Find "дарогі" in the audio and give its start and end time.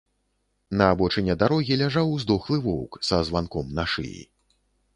1.43-1.77